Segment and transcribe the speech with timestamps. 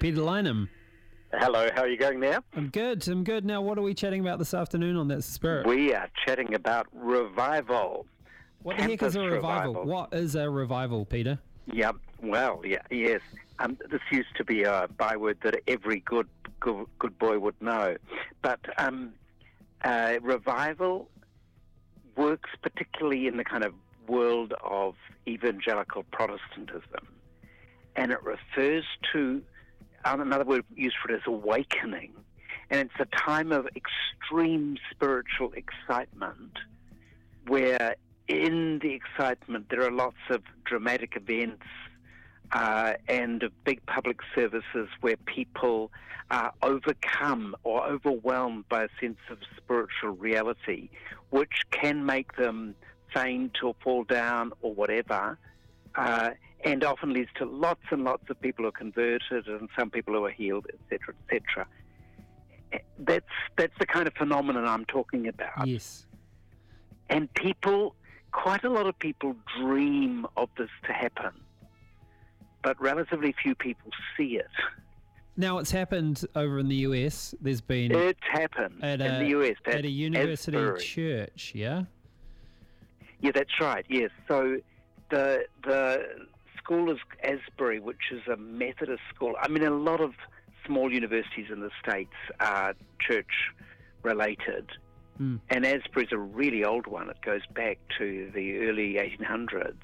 [0.00, 0.68] Peter Lineham.
[1.34, 2.42] Hello, how are you going now?
[2.56, 3.06] I'm good.
[3.06, 3.44] I'm good.
[3.44, 5.66] Now, what are we chatting about this afternoon on that spirit?
[5.66, 8.06] We are chatting about revival.
[8.62, 9.74] what the heck is a revival?
[9.74, 9.84] revival.
[9.84, 11.38] What is a revival, Peter?
[11.72, 11.96] Yep.
[12.22, 13.20] Well, yeah, yes.
[13.58, 16.28] Um, this used to be a byword that every good
[16.60, 17.96] good, good boy would know,
[18.42, 19.12] but um,
[19.84, 21.08] uh, revival
[22.16, 23.72] works particularly in the kind of
[24.08, 24.94] world of
[25.26, 27.06] evangelical Protestantism,
[27.96, 29.42] and it refers to
[30.04, 32.12] another word used for it is awakening,
[32.70, 36.58] and it's a time of extreme spiritual excitement
[37.46, 37.96] where
[38.28, 41.64] in the excitement there are lots of dramatic events
[42.52, 45.90] uh, and big public services where people
[46.30, 50.88] are overcome or overwhelmed by a sense of spiritual reality,
[51.30, 52.74] which can make them
[53.12, 55.36] faint or fall down or whatever,
[55.96, 56.30] uh,
[56.64, 60.14] and often leads to lots and lots of people who are converted and some people
[60.14, 61.66] who are healed, etc., etc.
[62.98, 63.24] That's
[63.56, 65.66] that's the kind of phenomenon I'm talking about.
[65.66, 66.06] Yes.
[67.08, 67.96] And people,
[68.30, 71.32] quite a lot of people dream of this to happen,
[72.62, 74.46] but relatively few people see it.
[75.36, 77.34] Now, it's happened over in the US.
[77.40, 80.80] There's been It's happened at in a, the US at a university Asbury.
[80.80, 81.84] church, yeah?
[83.20, 83.84] Yeah, that's right.
[83.88, 84.10] Yes.
[84.28, 84.58] So
[85.10, 86.26] the the
[86.62, 89.34] school is Asbury, which is a Methodist school.
[89.40, 90.12] I mean, a lot of
[90.66, 93.52] small universities in the states are church
[94.02, 94.66] related,
[95.18, 95.36] Hmm.
[95.50, 97.10] and Asbury's a really old one.
[97.10, 99.76] It goes back to the early 1800s,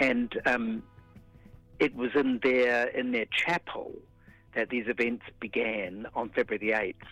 [0.00, 0.82] and um,
[1.78, 3.92] it was in their in their chapel
[4.54, 7.06] that these events began on February the eighth.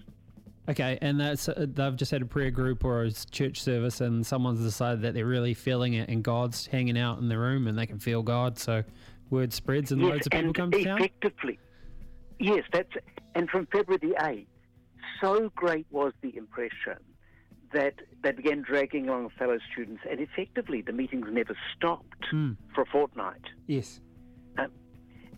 [0.69, 4.27] Okay, and that's uh, they've just had a prayer group or a church service, and
[4.27, 7.78] someone's decided that they're really feeling it, and God's hanging out in the room, and
[7.78, 8.59] they can feel God.
[8.59, 8.82] So
[9.31, 10.99] word spreads, and yes, loads of people come to town.
[10.99, 11.59] effectively,
[12.41, 12.91] yes, that's
[13.37, 14.49] and from February the eighth,
[15.21, 16.97] so great was the impression
[17.72, 17.94] that
[18.25, 22.53] they began dragging along fellow students, and effectively the meetings never stopped Hmm.
[22.75, 23.43] for a fortnight.
[23.69, 24.00] Yes.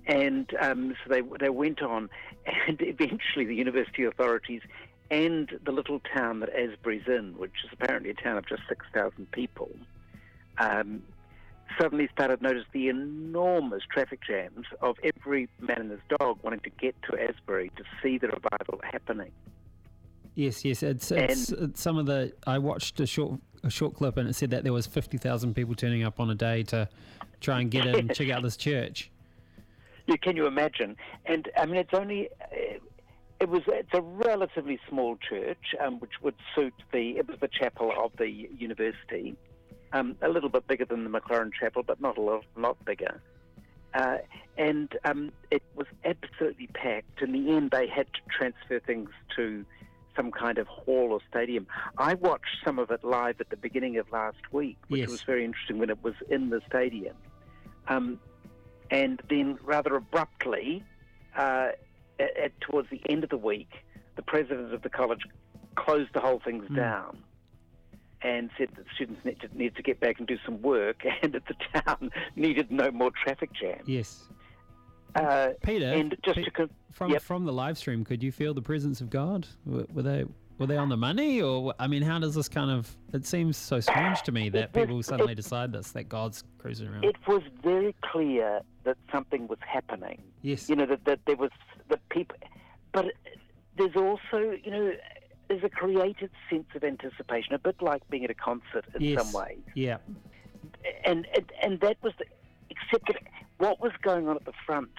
[0.06, 2.08] And um, so they they went on,
[2.66, 4.62] and eventually the university authorities
[5.10, 8.84] and the little town that Asbury's in, which is apparently a town of just six
[8.94, 9.70] thousand people,
[10.58, 11.02] um,
[11.80, 16.60] suddenly started to notice the enormous traffic jams of every man and his dog wanting
[16.60, 19.30] to get to Asbury to see the revival happening.
[20.34, 20.82] Yes, yes.
[20.82, 22.32] It's, it's, it's some of the.
[22.46, 25.54] I watched a short a short clip, and it said that there was fifty thousand
[25.54, 26.88] people turning up on a day to
[27.40, 29.10] try and get in and check out this church.
[30.06, 30.96] Yeah, can you imagine?
[31.26, 32.78] And I mean, it's only uh,
[33.40, 37.48] it was it's a relatively small church, um, which would suit the it was the
[37.48, 39.36] chapel of the university,
[39.92, 43.20] um, a little bit bigger than the Maclaurin Chapel, but not a lot, lot bigger.
[43.94, 44.18] Uh,
[44.56, 47.22] and um, it was absolutely packed.
[47.22, 49.64] In the end, they had to transfer things to
[50.14, 51.66] some kind of hall or stadium.
[51.96, 55.08] I watched some of it live at the beginning of last week, which Yes.
[55.08, 57.16] was very interesting when it was in the stadium.
[57.86, 58.20] Um,
[58.90, 60.82] and then, rather abruptly,
[61.36, 61.68] uh,
[62.48, 63.70] at, towards the end of the week,
[64.16, 65.20] the president of the college
[65.76, 66.74] closed the whole things Hmm.
[66.76, 67.18] down
[68.22, 71.32] and said that students need to, need to get back and do some work, and
[71.34, 73.78] that the town needed no more traffic jam.
[73.86, 74.24] Yes,
[75.14, 75.86] Uh, Peter.
[75.86, 77.22] and just Pe- to con- from yep.
[77.22, 79.46] from the live stream, could you feel the presence of God?
[79.64, 80.24] Were, were they
[80.58, 82.92] were they on the money, or I mean, how does this kind of?
[83.12, 86.88] It seems so strange to me that was- people suddenly decide this that God's cruising
[86.88, 87.04] around.
[87.04, 90.20] it was very clear that something was happening.
[90.42, 90.68] yes.
[90.68, 91.50] You know that, that there was
[91.88, 92.36] the people,
[92.92, 93.06] but
[93.76, 94.92] there's also you know
[95.48, 99.22] there's a created sense of anticipation, a bit like being at a concert in yes.
[99.22, 99.58] some ways.
[99.74, 99.98] Yeah.
[101.04, 102.26] and and, and that was the,
[102.70, 103.22] except that
[103.58, 104.90] what was going on at the front,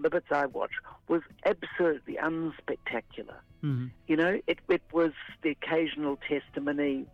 [0.00, 3.38] the bits I watched, was absolutely unspectacular.
[3.60, 5.12] hmm You know, it it was
[5.42, 7.06] the occasional testimony,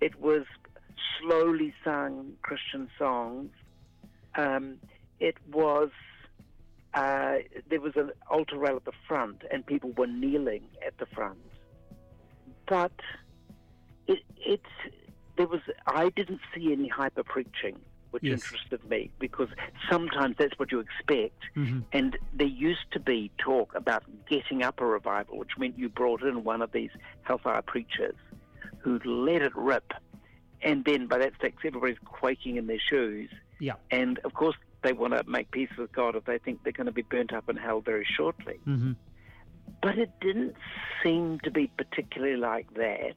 [0.00, 0.44] it was
[1.20, 3.50] slowly sung Christian songs,
[4.34, 4.78] um,
[5.20, 5.90] it was.
[6.94, 7.36] Uh,
[7.70, 11.38] there was an altar rail at the front, and people were kneeling at the front.
[12.68, 12.92] But
[14.06, 14.60] it, it,
[15.36, 15.60] there was.
[15.86, 17.76] I didn't see any hyper preaching,
[18.10, 18.42] which Yes.
[18.42, 19.48] interested me because
[19.90, 21.40] sometimes that's what you expect.
[21.54, 25.88] hmm And there used to be talk about getting up a revival, which meant you
[25.88, 26.90] brought in one of these
[27.22, 28.16] hellfire preachers
[28.78, 29.92] who let it rip.
[30.62, 33.30] And then by that stage, everybody's quaking in their shoes.
[33.58, 33.74] Yeah.
[33.90, 36.86] And of course, they want to make peace with God if they think they're going
[36.86, 38.58] to be burnt up in hell very shortly.
[38.64, 38.92] hmm
[39.82, 40.54] But it didn't
[41.02, 43.16] seem to be particularly like that.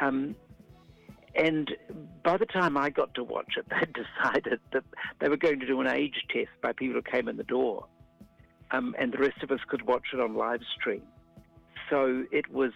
[0.00, 0.34] Um,
[1.34, 1.70] and
[2.24, 4.84] by the time I got to watch it, they decided that
[5.20, 7.86] they were going to do an age test by people who came in the door.
[8.70, 11.02] um, and the rest of us could watch it on live stream.
[11.90, 12.72] So it was.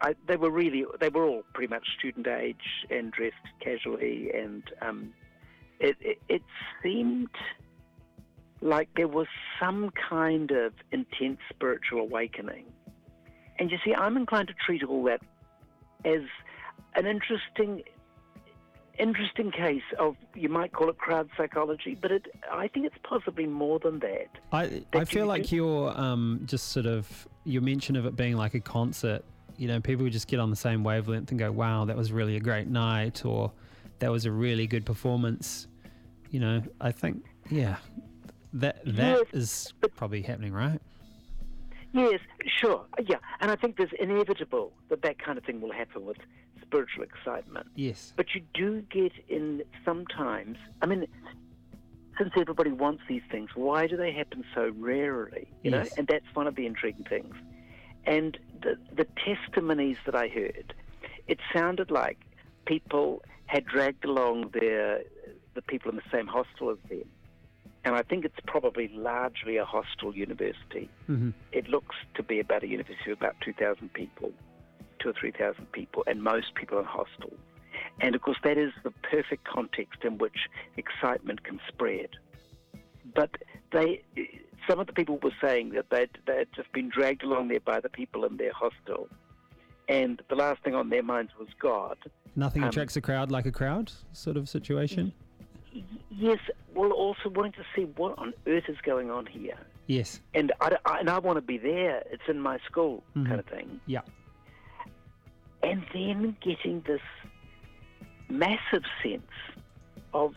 [0.00, 0.84] I, they were really.
[1.00, 2.56] They were all pretty much student age
[2.90, 5.12] and dressed casually, and um,
[5.80, 6.42] it, it, it
[6.82, 7.30] seemed
[8.60, 9.26] like there was
[9.60, 12.64] some kind of intense spiritual awakening.
[13.58, 15.20] And you see, I'm inclined to treat all that
[16.04, 16.22] as
[16.94, 17.82] an interesting
[18.98, 23.46] interesting case of you might call it crowd psychology, but it I think it's possibly
[23.46, 24.26] more than that.
[24.52, 28.54] I I feel like your um just sort of your mention of it being like
[28.54, 29.24] a concert.
[29.56, 32.36] You know, people just get on the same wavelength and go, "Wow, that was really
[32.36, 33.52] a great night," or
[34.00, 35.66] "That was a really good performance."
[36.30, 37.76] You know, I think yeah,
[38.52, 40.80] that that Yes, is probably happening, right?
[41.92, 46.04] Yes, sure, yeah, and I think there's inevitable that that kind of thing will happen
[46.04, 46.18] with
[46.60, 47.66] spiritual excitement.
[47.76, 48.12] Yes.
[48.14, 50.58] But you do get in sometimes.
[50.82, 51.06] I mean,
[52.18, 55.48] since everybody wants these things, why do they happen so rarely?
[55.62, 55.96] You know, Yes.
[55.96, 57.34] and that's one of the intriguing things.
[58.04, 60.74] And the the testimonies that I heard,
[61.26, 62.18] it sounded like
[62.66, 65.02] people had dragged along their
[65.54, 67.08] the people in the same hostel as them.
[67.84, 70.88] And I think it's probably largely a hostel university.
[71.06, 74.30] hmm It looks to be about a university of about 2,000 people,
[75.00, 77.40] two or 3,000 people, and most people in hostels.
[78.00, 82.10] And of course, that is the perfect context in which excitement can spread.
[83.14, 83.30] But
[83.72, 84.02] they,
[84.68, 87.80] some of the people were saying that they'd, they'd just been dragged along there by
[87.80, 89.08] the people in their hostel,
[89.88, 91.96] and the last thing on their minds was God.
[92.38, 95.12] Nothing Um, attracts a crowd like a crowd, sort of situation.
[96.10, 96.38] Yes,
[96.72, 99.58] well, also wanting to see what on earth is going on here.
[99.88, 100.20] Yes.
[100.34, 102.04] And I, I- and I want to be there.
[102.12, 103.26] It's in my school, Mhm.
[103.26, 103.80] kind of thing.
[103.86, 104.02] Yeah.
[105.60, 107.00] and then getting this
[108.28, 109.32] massive sense
[110.14, 110.36] of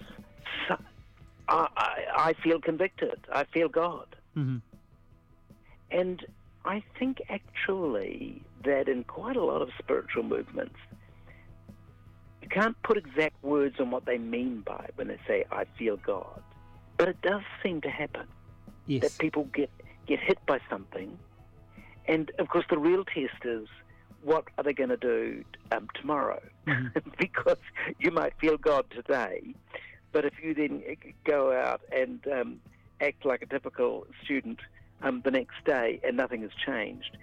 [1.48, 3.20] I, I, I feel convicted.
[3.32, 4.58] I feel God, hmm
[5.92, 6.26] and
[6.66, 10.76] I think actually that in quite a lot of spiritual movements,
[12.52, 15.98] can't put exact words on what they mean by it when they say I feel
[15.98, 16.42] God,
[16.98, 18.28] but it does seem to happen
[18.88, 19.02] Yes.
[19.04, 19.70] that people get
[20.08, 21.18] get hit by something,
[22.08, 23.68] and of course the real test is
[24.24, 26.42] what are they going to do um, tomorrow?
[26.68, 26.92] Mhm.
[27.18, 27.58] because
[28.00, 29.42] you might feel God today,
[30.12, 30.84] but if you then
[31.24, 32.60] go out and um,
[33.00, 34.60] act like a typical student
[35.02, 37.18] um, the next day and nothing has changed,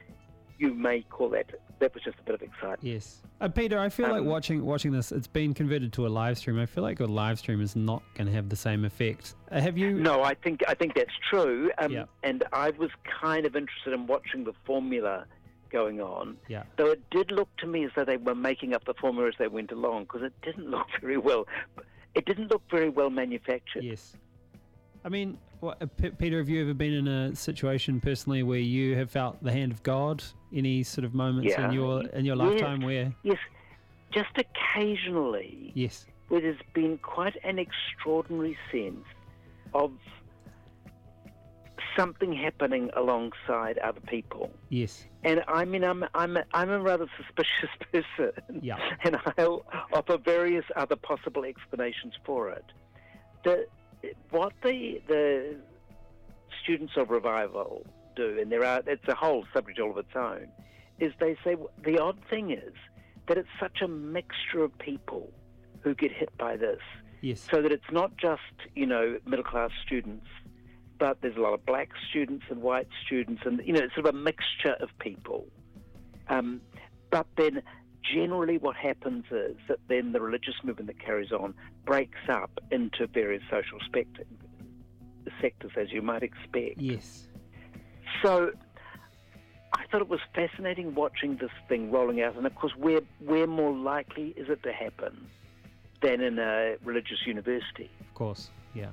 [0.58, 1.46] you may call that
[1.78, 2.82] that was just a bit of excitement.
[2.82, 3.22] Yes.
[3.40, 5.12] Uh, Peter, I feel like Um, watching watching this.
[5.12, 6.58] It's been converted to a live stream.
[6.58, 9.34] I feel like a live stream is not going to have the same effect.
[9.52, 9.94] Uh, have you?
[9.94, 11.70] No, I think I think that's true.
[11.78, 12.04] Um, Yeah.
[12.24, 12.90] And I was
[13.20, 15.24] kind of interested in watching the formula
[15.70, 16.36] going on.
[16.48, 16.64] Yeah.
[16.76, 19.34] Though it did look to me as though they were making up the formula as
[19.38, 21.46] they went along, because it didn't look very well.
[22.14, 23.84] It didn't look very well manufactured.
[23.84, 24.16] Yes.
[25.04, 28.58] I mean, what, uh, P- Peter, have you ever been in a situation personally where
[28.58, 30.22] you have felt the hand of God?
[30.54, 31.66] Any sort of moments Yeah.
[31.68, 32.46] in your in your Yes.
[32.46, 33.12] lifetime where?
[33.22, 33.38] Yes,
[34.10, 36.06] just occasionally, Yes.
[36.28, 39.04] where there's been quite an extraordinary sense
[39.74, 39.92] of
[41.96, 44.50] something happening alongside other people.
[44.68, 45.06] Yes.
[45.24, 48.78] And I mean, I'm I'm a, I'm a rather suspicious person, Yeah.
[49.02, 52.64] and I'll offer various other possible explanations for it.
[53.44, 53.66] The
[54.30, 55.56] what the the
[56.62, 57.84] students of revival
[58.16, 60.48] do, and there are it's a whole subject all of its own,
[60.98, 62.74] is they say the odd thing is
[63.26, 65.30] that it's such a mixture of people
[65.80, 66.80] who get hit by this,
[67.20, 67.46] Yes.
[67.50, 68.42] so that it's not just
[68.74, 70.26] you know middle class students,
[70.98, 74.06] but there's a lot of black students and white students, and you know it's sort
[74.06, 75.46] of a mixture of people.
[76.28, 76.60] Um,
[77.10, 77.62] but then
[78.12, 83.06] generally what happens is that then the religious movement that carries on breaks up into
[83.06, 84.20] various social spect-
[85.40, 86.80] sectors, as you might expect.
[86.80, 87.26] Yes.
[88.22, 88.52] So
[89.74, 93.46] I thought it was fascinating watching this thing rolling out, and of course, where where
[93.46, 95.26] more likely is it to happen
[96.02, 97.90] than in a religious university?
[98.00, 98.50] Of course.
[98.74, 98.90] Yeah.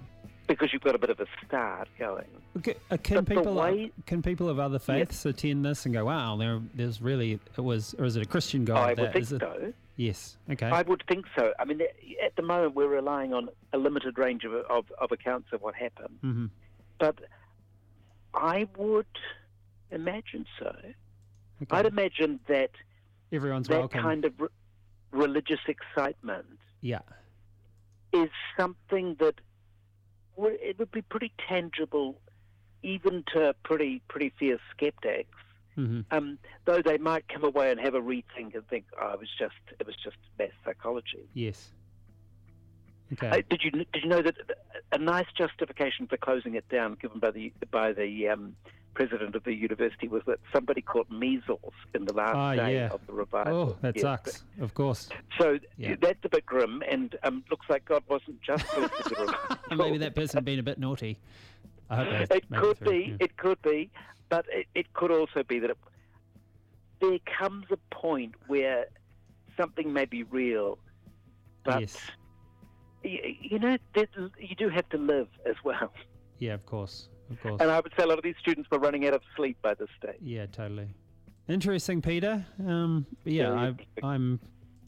[0.47, 2.27] Because you've got a bit of a start going.
[2.57, 6.05] Okay, uh, can But people way- can people of other faiths attend this and go,
[6.05, 8.77] "Wow, there, there's really it was," or is it a Christian God?
[8.99, 9.39] I would think it?
[9.39, 9.73] so.
[9.95, 10.37] Yes.
[10.51, 10.67] Okay.
[10.67, 11.53] I would think so.
[11.57, 11.81] I mean,
[12.23, 15.73] at the moment, we're relying on a limited range of, of, of accounts of what
[15.73, 16.17] happened.
[16.21, 16.45] hmm
[16.99, 17.19] But
[18.33, 19.05] I would
[19.91, 20.67] imagine so.
[20.75, 21.71] okay.
[21.71, 22.71] I'd imagine that
[23.31, 24.01] Everyone's that welcome.
[24.01, 24.47] kind of re-
[25.11, 26.45] religious excitement
[26.81, 26.99] yeah.
[28.11, 29.35] is something that
[30.37, 32.19] it would be pretty tangible,
[32.83, 35.29] even to pretty pretty fierce skeptics.
[35.75, 39.19] hmm Um, though they might come away and have a rethink and think, "Oh, it
[39.19, 41.71] was just it was just mass psychology." Yes.
[43.13, 43.29] Okay.
[43.29, 44.35] Uh, did you did you know that
[44.91, 48.55] a nice justification for closing it down, given by the by the um,
[48.95, 52.89] president of the university, was that somebody caught measles in the last Ah, day yeah.
[52.89, 53.53] of the revival.
[53.71, 54.01] oh, that Yes.
[54.01, 54.43] sucks.
[54.59, 55.09] Of course.
[55.39, 55.95] So Yeah.
[56.01, 59.57] that's a bit grim, and um, looks like God wasn't just pleased with the revival.
[59.85, 61.19] Maybe that person had been a bit naughty.
[61.89, 63.05] I hope It could through, be.
[63.11, 63.17] yeah.
[63.19, 63.91] It could be,
[64.29, 65.77] but it, it could also be that it,
[67.01, 68.85] there comes a point where
[69.57, 70.79] something may be real,
[71.63, 71.97] but yes.
[73.03, 73.77] y- you know
[74.39, 75.91] you do have to live as well.
[76.39, 77.09] Yeah, of course.
[77.31, 77.61] Of course.
[77.61, 79.73] And I would say a lot of these students were running out of sleep by
[79.73, 80.17] this stage.
[80.21, 80.87] Yeah, totally.
[81.47, 82.45] Interesting, Peter.
[82.65, 84.39] Um, yeah, Very I, I'm.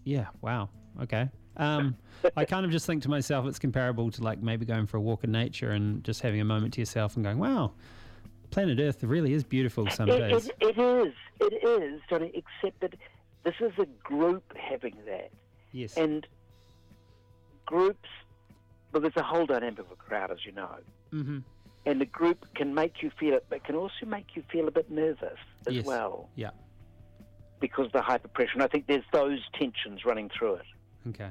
[0.04, 0.70] Yeah, wow.
[1.02, 1.30] Okay.
[1.58, 1.96] Um,
[2.36, 5.02] I kind of just think to myself, it's comparable to like maybe going for a
[5.02, 7.74] walk in nature and just having a moment to yourself and going, "Wow,
[8.52, 11.14] planet Earth really is beautiful some It, days." it, it is.
[11.40, 12.32] It is, Johnny.
[12.34, 12.94] Except that
[13.44, 15.32] this is a group having that,
[15.72, 15.98] yes.
[15.98, 16.26] and
[17.66, 18.10] groups.
[18.92, 20.76] Well, there's a whole dynamic of a crowd, as you know.
[21.14, 21.40] mm-hmm.
[21.88, 24.72] And the group can make you feel it, but can also make you feel a
[24.72, 25.86] bit nervous as Yes.
[25.86, 26.50] well Yeah.
[27.62, 28.52] because of the hyper pressure.
[28.56, 30.66] And I think there's those tensions running through it.
[31.08, 31.30] Okay.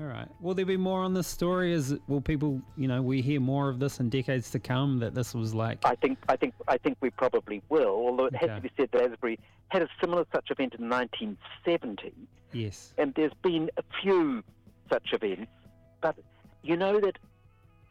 [0.00, 0.26] All right.
[0.40, 1.72] Will there be more on this story?
[1.74, 4.98] Is will people, you know, we hear more of this in decades to come?
[5.00, 7.90] That this was like, I think, I think, I think we probably will.
[7.90, 8.56] Although it has Okay.
[8.56, 9.38] to be said that Asbury
[9.68, 12.14] had a similar such event in 1970,
[12.52, 14.42] yes, and there's been a few
[14.90, 15.52] such events.
[16.00, 16.16] But
[16.62, 17.18] you know that,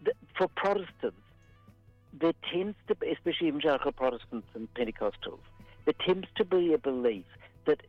[0.03, 1.17] that for Protestants,
[2.13, 5.39] there tends to be, especially evangelical Protestants and Pentecostals,
[5.86, 7.25] there tends to be a belief
[7.65, 7.81] that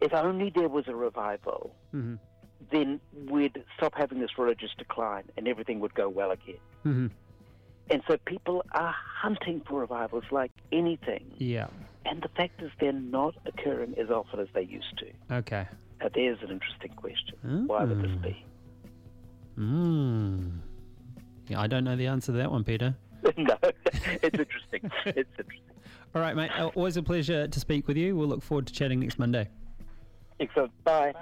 [0.00, 2.14] if only there was a revival, mm-hmm.
[2.70, 6.58] then we'd stop having this religious decline and everything would go well again.
[6.84, 7.06] Mm-hmm.
[7.90, 11.32] And so people are hunting for revivals like anything.
[11.38, 11.68] yeah,
[12.04, 15.36] And the fact is, they're not occurring as often as they used to.
[15.38, 15.66] okay.
[16.00, 17.66] Now, there's an interesting question.
[17.66, 18.22] Why would this Ah.
[18.22, 18.44] be?
[19.58, 20.60] Mm.
[21.48, 22.94] Yeah, I don't know the answer to that one, Peter.
[23.36, 24.90] no, it's interesting.
[25.06, 25.74] It's interesting.
[26.14, 26.50] All right, mate.
[26.74, 28.16] Always a pleasure to speak with you.
[28.16, 29.48] We'll look forward to chatting next Monday.
[30.40, 30.72] Excellent.
[30.84, 31.12] Bye.